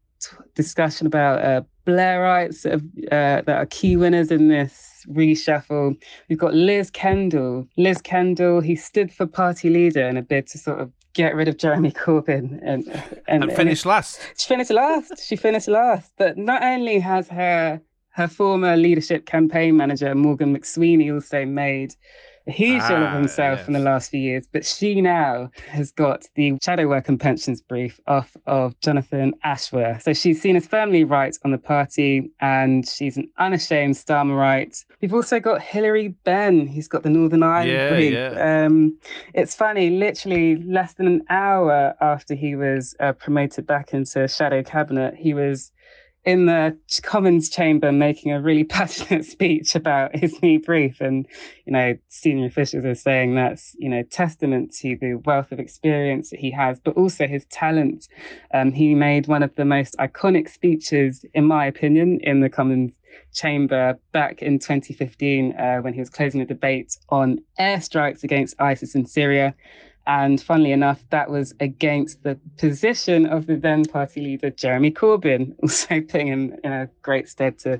[0.55, 5.95] discussion about uh, Blairites that, have, uh, that are key winners in this reshuffle.
[6.29, 7.67] We've got Liz Kendall.
[7.77, 11.47] Liz Kendall, he stood for party leader in a bid to sort of get rid
[11.47, 12.87] of Jeremy Corbyn and
[13.27, 14.21] and, and finish and last.
[14.37, 15.27] She finished last.
[15.27, 16.11] She finished last.
[16.17, 21.95] But not only has her her former leadership campaign manager Morgan McSweeney also made
[22.47, 23.67] a huge deal of ah, himself yes.
[23.67, 27.61] in the last few years, but she now has got the shadow work and pensions
[27.61, 30.03] brief off of Jonathan Ashworth.
[30.03, 34.85] So she's seen as firmly right on the party and she's an unashamed Starmerite.
[35.01, 38.13] We've also got Hilary Benn, who's got the Northern Ireland yeah, brief.
[38.13, 38.65] Yeah.
[38.65, 38.97] Um,
[39.33, 44.63] it's funny, literally less than an hour after he was uh, promoted back into shadow
[44.63, 45.71] cabinet, he was
[46.27, 50.99] in the Commons chamber making a really passionate speech about his new brief.
[50.99, 51.25] And,
[51.65, 56.29] you know, senior officials are saying that's, you know, testament to the wealth of experience
[56.31, 58.09] that he has, but also his talent.
[58.53, 62.91] Um, he made one of the most iconic speeches, in my opinion, in the Commons
[63.33, 68.95] chamber back in 2015 uh, when he was closing a debate on airstrikes against ISIS
[68.95, 69.55] in Syria.
[70.07, 75.53] And funnily enough, that was against the position of the then party leader, Jeremy Corbyn,
[75.61, 77.77] also putting him in a great stead to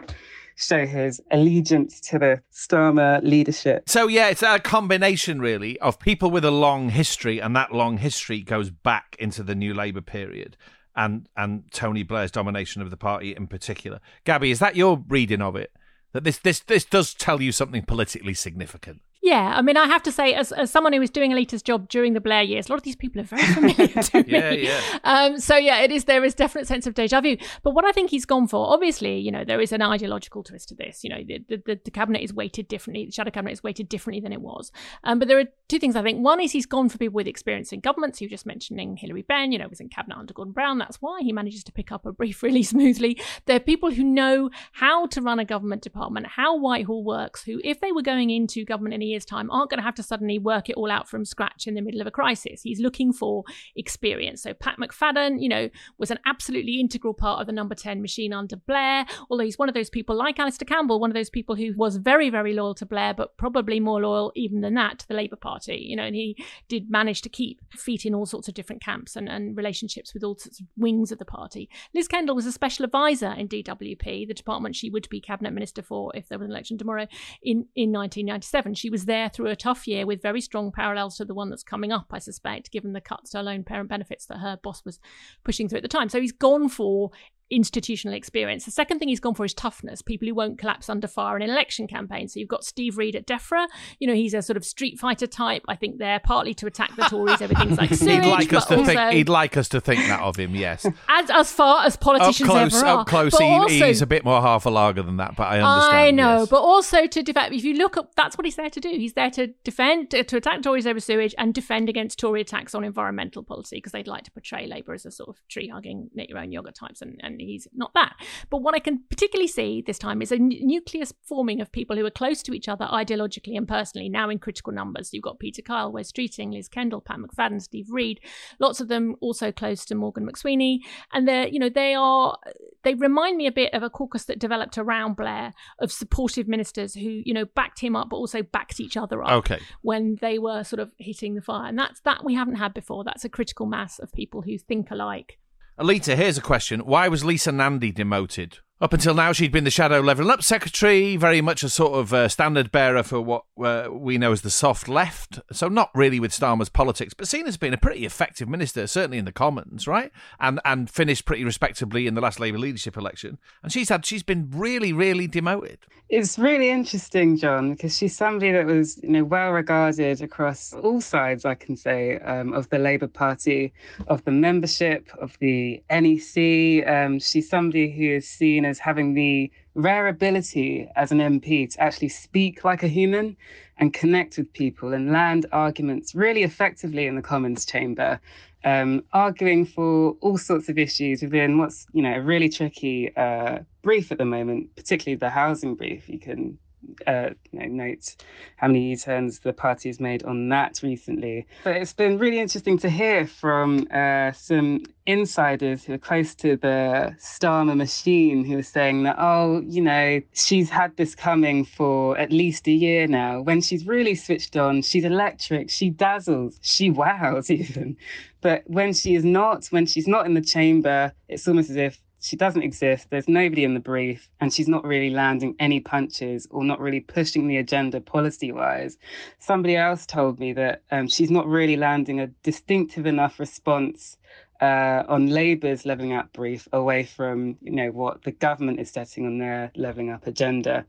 [0.57, 3.87] show his allegiance to the Starmer leadership.
[3.87, 7.97] So, yeah, it's a combination, really, of people with a long history, and that long
[7.97, 10.57] history goes back into the New Labour period.
[10.95, 14.01] And, and Tony Blair's domination of the party in particular.
[14.25, 15.71] Gaby, is that your reading of it?
[16.11, 19.01] That this, this, this does tell you something politically significant?
[19.27, 21.89] Yeah, I mean, I have to say, as, as someone who was doing Aletha's job
[21.89, 24.31] during the Blair years, a lot of these people are very familiar to me.
[24.31, 24.99] yeah, yeah.
[25.03, 26.05] Um, so yeah, it is.
[26.05, 27.35] There is a definite sense of deja vu.
[27.61, 30.69] But what I think he's gone for, obviously, you know, there is an ideological twist
[30.69, 31.03] to this.
[31.03, 33.05] You know, the the, the cabinet is weighted differently.
[33.05, 34.71] The shadow cabinet is weighted differently than it was.
[35.03, 36.23] Um, but there are two things I think.
[36.23, 38.15] One is he's gone for people with experience in government.
[38.15, 39.51] So you're just mentioning Hilary Benn.
[39.51, 40.77] You know, was in cabinet under Gordon Brown.
[40.77, 43.19] That's why he manages to pick up a brief really smoothly.
[43.45, 47.43] There are people who know how to run a government department, how Whitehall works.
[47.43, 49.95] Who, if they were going into government in a year's time, aren't going to have
[49.95, 52.61] to suddenly work it all out from scratch in the middle of a crisis.
[52.61, 53.43] He's looking for
[53.75, 54.43] experience.
[54.43, 58.33] So Pat McFadden, you know, was an absolutely integral part of the number 10 machine
[58.33, 61.55] under Blair, although he's one of those people like Alastair Campbell, one of those people
[61.55, 65.07] who was very, very loyal to Blair, but probably more loyal even than that to
[65.07, 68.47] the Labour Party, you know, and he did manage to keep feet in all sorts
[68.47, 71.69] of different camps and, and relationships with all sorts of wings of the party.
[71.93, 75.81] Liz Kendall was a special advisor in DWP, the department she would be cabinet minister
[75.81, 77.07] for if there was an election tomorrow
[77.41, 78.75] in, in 1997.
[78.75, 81.63] She was there through a tough year with very strong parallels to the one that's
[81.63, 84.99] coming up, I suspect, given the cuts to lone parent benefits that her boss was
[85.43, 86.09] pushing through at the time.
[86.09, 87.11] So he's gone for
[87.49, 88.65] institutional experience.
[88.65, 91.43] The second thing he's gone for is toughness, people who won't collapse under fire in
[91.43, 92.27] an election campaign.
[92.27, 93.67] So you've got Steve Reed at DEFRA.
[93.99, 95.63] You know, he's a sort of street fighter type.
[95.67, 98.23] I think they're partly to attack the Tories over things like sewage.
[98.23, 99.13] he'd like us to also, think.
[99.13, 100.55] He'd like us to think that of him.
[100.55, 100.85] Yes.
[101.09, 102.99] As as far as politicians up close, ever are.
[102.99, 105.35] Up close, he, also, he's a bit more half a lager than that.
[105.35, 105.97] But I understand.
[105.97, 106.49] I know, yes.
[106.49, 107.53] but also to defend.
[107.53, 108.89] If you look up, that's what he's there to do.
[108.89, 112.75] He's there to defend, to, to attack Tories over sewage and defend against Tory attacks
[112.75, 116.09] on environmental policy because they'd like to portray Labour as a sort of tree hugging,
[116.13, 118.15] knit your own yoga types, and, and he's not that.
[118.49, 121.95] But what I can particularly see this time is a n- nucleus forming of people
[121.95, 125.13] who are close to each other ideologically and personally, now in critical numbers.
[125.13, 128.19] You've got Peter Kyle, Wes Streeting, Liz Kendall, Pat McFadden, Steve Reed,
[128.59, 130.79] lots of them also close to Morgan McSweeney.
[131.13, 132.37] And they're, you know, they are,
[132.83, 136.93] they remind me a bit of a caucus that developed around Blair of supportive ministers
[136.93, 139.59] who, you know, backed him up, but also backed each other up okay.
[139.81, 141.67] when they were sort of hitting the fire.
[141.67, 143.03] And that's that we haven't had before.
[143.03, 145.37] That's a critical mass of people who think alike
[145.79, 146.79] Aletha, here's a question.
[146.79, 148.57] Why was Lisa Nandy demoted?
[148.79, 152.13] Up until now, she'd been the Shadow Levelling Up Secretary, very much a sort of
[152.13, 155.39] uh, standard bearer for what uh, we know as the soft left.
[155.51, 159.17] So, not really with Starmer's politics, but seen as being a pretty effective minister, certainly
[159.17, 160.11] in the Commons, right?
[160.39, 163.39] And and finished pretty respectably in the last Labour leadership election.
[163.63, 165.79] And she's had she's been really, really demoted.
[166.09, 171.01] It's really interesting, John, because she's somebody that was, you know, well regarded across all
[171.01, 173.73] sides, I can say, um, of the Labour Party,
[174.07, 176.87] of the membership, of the NEC.
[176.87, 181.81] Um, she's somebody who is seen as having the rare ability as an MP to
[181.81, 183.35] actually speak like a human
[183.77, 188.19] and connect with people and land arguments really effectively in the Commons chamber,
[188.63, 193.59] um, arguing for all sorts of issues within what's you know a really tricky uh,
[193.81, 196.09] brief at the moment, particularly the housing brief.
[196.09, 196.57] You can
[197.05, 198.15] uh, you know, note
[198.57, 201.45] how many U-turns the party has made on that recently.
[201.63, 206.57] But it's been really interesting to hear from uh, some insiders who are close to
[206.57, 212.17] the Starmer machine who are saying that, oh, you know, she's had this coming for
[212.17, 213.41] at least a year now.
[213.41, 217.97] When she's really switched on, she's electric, she dazzles, she wows even.
[218.41, 222.01] But when she is not, when she's not in the chamber, it's almost as if
[222.19, 223.09] she doesn't exist.
[223.09, 226.99] There's nobody in the brief, and she's not really landing any punches or not really
[226.99, 228.97] pushing the agenda policy wise.
[229.39, 234.17] Somebody else told me that um, she's not really landing a distinctive enough response
[234.61, 239.25] uh, on Labour's levelling up brief away from you know what the government is setting
[239.25, 240.85] on their levelling up agenda.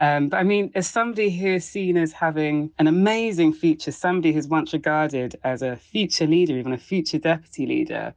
[0.00, 4.32] Um, but I mean, as somebody who is seen as having an amazing future, somebody
[4.32, 8.12] who's once regarded as a future leader, even a future deputy leader,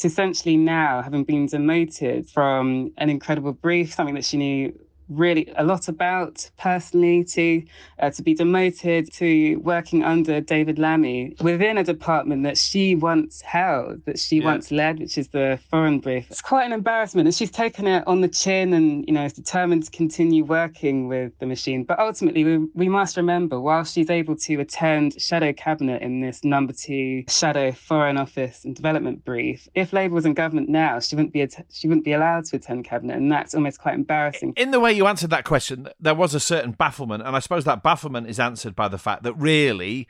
[0.00, 4.78] to essentially now having been demoted from an incredible brief, something that she knew
[5.10, 7.62] really a lot about personally to
[7.98, 13.40] uh, to be demoted to working under David Lammy within a department that she once
[13.40, 14.44] held, that she yeah.
[14.44, 16.30] once led, which is the foreign brief.
[16.30, 19.32] It's quite an embarrassment, and she's taken it on the chin, and you know is
[19.32, 21.84] determined to continue working with the machine.
[21.84, 26.44] But ultimately, we, we must remember, while she's able to attend shadow cabinet in this
[26.44, 31.16] number two shadow foreign office and development brief, if Labour was in government now, she
[31.16, 34.52] wouldn't be she wouldn't be allowed to attend cabinet, and that's almost quite embarrassing.
[34.56, 37.64] In the way you answered that question, there was a certain bafflement, and I suppose
[37.64, 40.06] that bafflement is answered by the fact that really,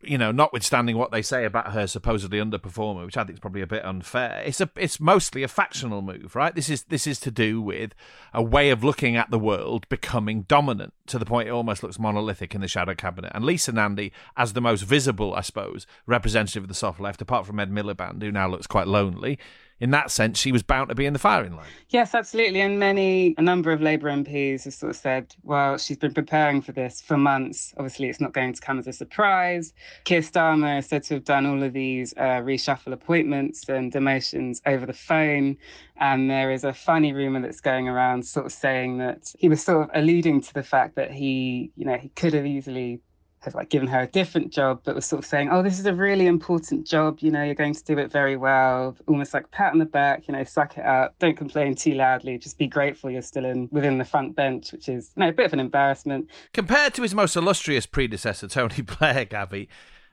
[0.00, 3.60] you know, notwithstanding what they say about her supposedly underperformer, which I think is probably
[3.60, 6.54] a bit unfair, it's a it's mostly a factional move, right?
[6.54, 7.92] This is this is to do with
[8.32, 11.98] a way of looking at the world becoming dominant to the point it almost looks
[11.98, 13.32] monolithic in the shadow cabinet.
[13.34, 17.44] And Lisa Nandy, as the most visible, I suppose, representative of the soft left, apart
[17.44, 19.38] from Ed Miliband, who now looks quite lonely,
[19.80, 21.66] in that sense, she was bound to be in the firing line.
[21.90, 22.60] Yes, absolutely.
[22.60, 26.60] And many, a number of Labour MPs have sort of said, well, she's been preparing
[26.60, 27.72] for this for months.
[27.76, 29.72] Obviously, it's not going to come as a surprise.
[30.04, 34.60] Keir Starmer is said to have done all of these uh, reshuffle appointments and demotions
[34.66, 35.56] over the phone.
[35.98, 39.62] And there is a funny rumor that's going around sort of saying that he was
[39.62, 43.00] sort of alluding to the fact that he, you know, he could have easily
[43.40, 45.86] have like given her a different job, but was sort of saying, "Oh, this is
[45.86, 47.18] a really important job.
[47.20, 50.28] You know, you're going to do it very well." Almost like pat on the back.
[50.28, 51.14] You know, suck it up.
[51.18, 52.38] Don't complain too loudly.
[52.38, 55.32] Just be grateful you're still in within the front bench, which is you know, a
[55.32, 59.24] bit of an embarrassment compared to his most illustrious predecessor, Tony Blair.
[59.24, 59.68] Gaby,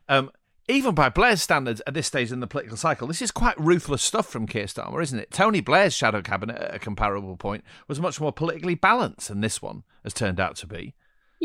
[0.09, 0.31] um,
[0.67, 4.01] even by Blair's standards at this stage in the political cycle, this is quite ruthless
[4.01, 5.31] stuff from Keir Starmer, isn't it?
[5.31, 9.61] Tony Blair's shadow cabinet at a comparable point was much more politically balanced than this
[9.61, 10.95] one has turned out to be.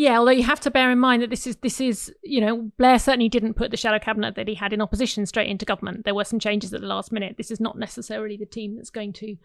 [0.01, 2.73] Yeah, although you have to bear in mind that this is this is you know
[2.79, 6.07] Blair certainly didn't put the shadow cabinet that he had in opposition straight into government.
[6.07, 7.37] There were some changes at the last minute.
[7.37, 9.37] This is not necessarily the team that's going to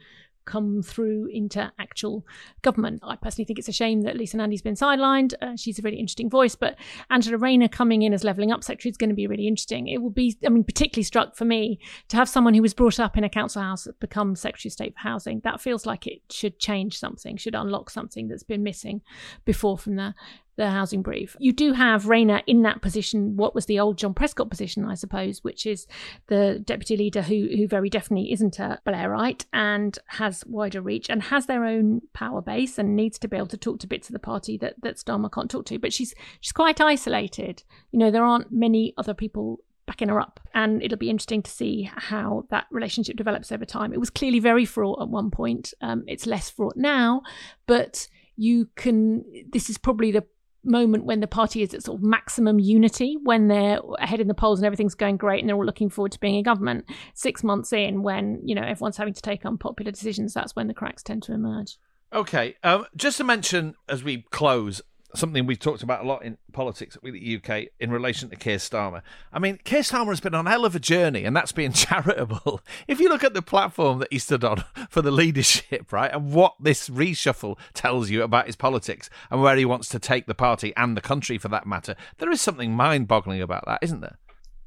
[0.45, 2.25] come through into actual
[2.61, 3.01] government.
[3.03, 5.33] I personally think it's a shame that Lisa Nandy's been sidelined.
[5.41, 6.77] Uh, she's a really interesting voice, but
[7.09, 9.87] Angela Rayner coming in as levelling up secretary is going to be really interesting.
[9.87, 11.79] It will be, I mean, particularly struck for me
[12.09, 14.93] to have someone who was brought up in a council house become secretary of state
[14.93, 15.41] for housing.
[15.43, 19.01] That feels like it should change something, should unlock something that's been missing
[19.45, 20.13] before from the
[20.57, 21.35] the housing brief.
[21.39, 24.95] You do have Rayner in that position, what was the old John Prescott position, I
[24.95, 25.87] suppose, which is
[26.27, 31.23] the deputy leader who who very definitely isn't a Blairite and has wider reach and
[31.23, 34.13] has their own power base and needs to be able to talk to bits of
[34.13, 35.79] the party that, that Starmer can't talk to.
[35.79, 37.63] But she's she's quite isolated.
[37.91, 40.39] You know, there aren't many other people backing her up.
[40.53, 43.93] And it'll be interesting to see how that relationship develops over time.
[43.93, 45.73] It was clearly very fraught at one point.
[45.81, 47.21] Um, it's less fraught now,
[47.67, 50.25] but you can this is probably the
[50.65, 54.33] moment when the party is at sort of maximum unity, when they're ahead in the
[54.33, 56.85] polls and everything's going great and they're all looking forward to being in government.
[57.13, 60.73] Six months in, when you know everyone's having to take unpopular decisions, that's when the
[60.73, 61.77] cracks tend to emerge.
[62.13, 64.81] Okay, um, just to mention as we close,
[65.17, 68.57] something we've talked about a lot in politics with the UK in relation to Keir
[68.57, 69.01] Starmer.
[69.31, 71.71] I mean, Keir Starmer has been on a hell of a journey, and that's being
[71.73, 72.61] charitable.
[72.87, 76.33] If you look at the platform that he stood on for the leadership, right, and
[76.33, 80.35] what this reshuffle tells you about his politics and where he wants to take the
[80.35, 84.01] party and the country for that matter, there is something mind boggling about that, isn't
[84.01, 84.17] there?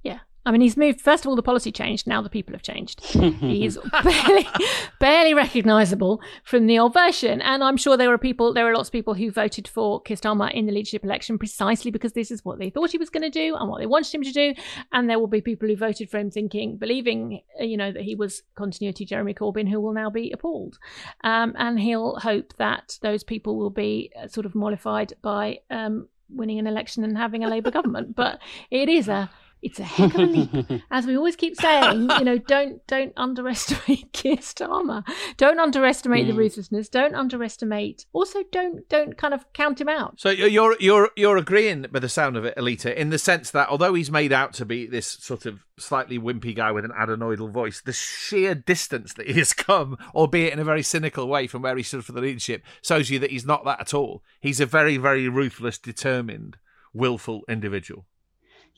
[0.03, 1.03] Yeah, I mean, he's moved.
[1.03, 2.07] First of all, the policy changed.
[2.07, 3.05] Now the people have changed.
[3.05, 4.49] he's barely,
[4.99, 7.43] barely recognisable from the old version.
[7.43, 10.17] And I'm sure there were people, there were lots of people who voted for Keir
[10.55, 13.29] in the leadership election precisely because this is what they thought he was going to
[13.29, 14.55] do and what they wanted him to do.
[14.91, 18.15] And there will be people who voted for him thinking, believing, you know, that he
[18.15, 20.79] was continuity Jeremy Corbyn, who will now be appalled.
[21.25, 26.09] Um, and he'll hope that those people will be uh, sort of mollified by um,
[26.31, 28.17] winning an election and having a Labour government.
[28.17, 28.41] But
[28.71, 29.29] it is a
[29.63, 30.83] it's a heck of a leap.
[30.91, 35.05] As we always keep saying, you know, don't don't underestimate Keir Starmer.
[35.37, 36.29] Don't underestimate mm.
[36.29, 36.89] the ruthlessness.
[36.89, 38.07] Don't underestimate.
[38.13, 40.21] Also, don't don't kind of count him out.
[40.21, 43.69] So you're you're you're agreeing by the sound of it, Aletha, in the sense that
[43.69, 47.51] although he's made out to be this sort of slightly wimpy guy with an adenoidal
[47.51, 51.63] voice, the sheer distance that he has come, albeit in a very cynical way, from
[51.63, 54.23] where he stood for the leadership, shows you that he's not that at all.
[54.41, 56.59] He's a very very ruthless, determined,
[56.93, 58.07] willful individual.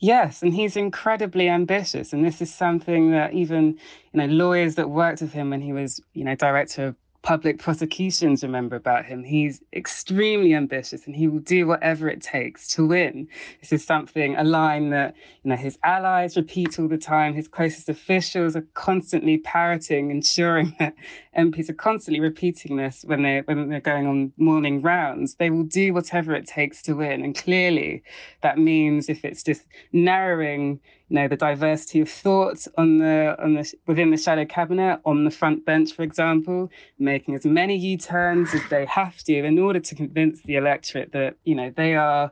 [0.01, 3.77] Yes, and he's incredibly ambitious, and this is something that even
[4.13, 7.59] you know lawyers that worked with him when he was you know director of public
[7.59, 9.23] prosecutions remember about him.
[9.23, 13.27] He's extremely ambitious and he will do whatever it takes to win.
[13.59, 17.35] This is something, a line that you know his allies repeat all the time.
[17.35, 20.95] His closest officials are constantly parroting, ensuring that
[21.37, 25.35] MPs are constantly repeating this when they when they're going on morning rounds.
[25.35, 27.23] They will do whatever it takes to win.
[27.23, 28.03] And clearly
[28.41, 30.79] that means if it's just narrowing
[31.11, 35.25] you know the diversity of thought on the on the within the shadow cabinet on
[35.25, 36.69] the front bench for example
[36.99, 41.35] making as many u-turns as they have to in order to convince the electorate that
[41.43, 42.31] you know they are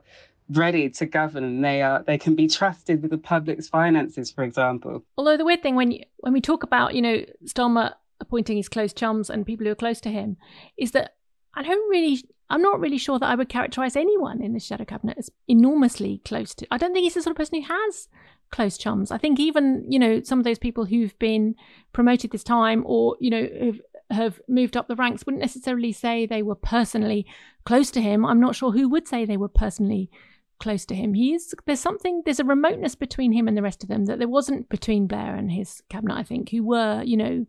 [0.52, 4.44] ready to govern and they are they can be trusted with the public's finances for
[4.44, 8.56] example although the weird thing when you, when we talk about you know Starmer appointing
[8.56, 10.36] his close chums and people who are close to him
[10.76, 11.14] is that
[11.54, 14.84] I don't really I'm not really sure that I would characterize anyone in the shadow
[14.84, 16.66] cabinet as enormously close to.
[16.70, 18.08] I don't think he's the sort of person who has
[18.50, 19.12] close chums.
[19.12, 21.54] I think even, you know, some of those people who've been
[21.92, 26.26] promoted this time or, you know, have, have moved up the ranks wouldn't necessarily say
[26.26, 27.24] they were personally
[27.64, 28.26] close to him.
[28.26, 30.10] I'm not sure who would say they were personally
[30.58, 31.14] close to him.
[31.14, 34.28] He's there's something there's a remoteness between him and the rest of them that there
[34.28, 37.46] wasn't between Blair and his cabinet, I think, who were, you know,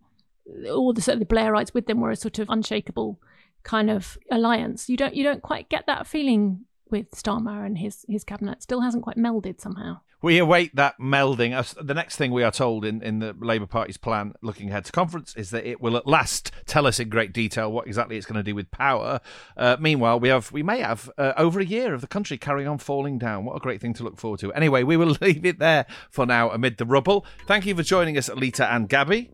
[0.69, 3.19] all the the Blairites with them were a sort of unshakable
[3.63, 4.89] kind of alliance.
[4.89, 8.63] You don't you don't quite get that feeling with Starmer and his his cabinet.
[8.63, 9.99] Still hasn't quite melded somehow.
[10.23, 11.75] We await that melding.
[11.83, 14.91] The next thing we are told in, in the Labour Party's plan looking ahead to
[14.91, 18.27] conference is that it will at last tell us in great detail what exactly it's
[18.27, 19.19] going to do with power.
[19.57, 22.67] Uh, meanwhile, we have we may have uh, over a year of the country carrying
[22.67, 23.45] on falling down.
[23.45, 24.53] What a great thing to look forward to.
[24.53, 27.25] Anyway, we will leave it there for now amid the rubble.
[27.47, 29.31] Thank you for joining us, Lita and Gaby.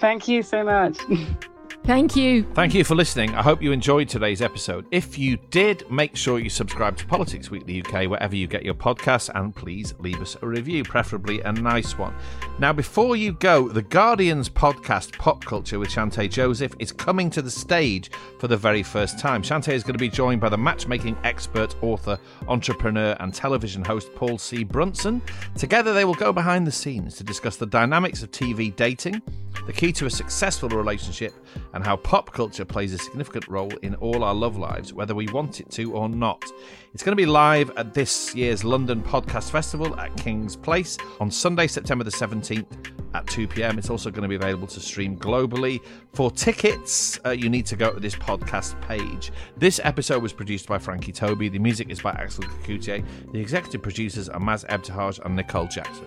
[0.00, 0.98] Thank you so much.
[1.88, 2.42] Thank you.
[2.52, 3.34] Thank you for listening.
[3.34, 4.84] I hope you enjoyed today's episode.
[4.90, 8.74] If you did, make sure you subscribe to Politics Weekly UK wherever you get your
[8.74, 12.14] podcasts and please leave us a review, preferably a nice one.
[12.58, 17.40] Now, before you go, The Guardian's podcast Pop Culture with Chanté Joseph is coming to
[17.40, 19.42] the stage for the very first time.
[19.42, 22.18] Chanté is going to be joined by the matchmaking expert, author,
[22.48, 24.62] entrepreneur, and television host Paul C.
[24.62, 25.22] Brunson.
[25.56, 29.22] Together, they will go behind the scenes to discuss the dynamics of TV dating,
[29.66, 31.32] the key to a successful relationship,
[31.78, 35.28] and how pop culture plays a significant role in all our love lives, whether we
[35.28, 36.44] want it to or not.
[36.92, 41.30] It's going to be live at this year's London Podcast Festival at King's Place on
[41.30, 42.66] Sunday, September the 17th
[43.14, 43.78] at 2 pm.
[43.78, 45.80] It's also going to be available to stream globally.
[46.14, 49.30] For tickets, uh, you need to go to this podcast page.
[49.56, 51.48] This episode was produced by Frankie Tobi.
[51.48, 53.04] The music is by Axel Kacoutié.
[53.30, 56.06] The executive producers are Maz Ebtehaj and Nicole Jackson.